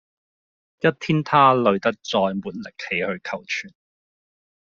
[0.79, 3.71] 一天他累得再沒力氣去求存